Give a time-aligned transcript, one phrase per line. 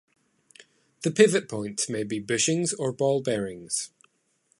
[1.03, 3.91] The pivot points may be bushings or ball bearings.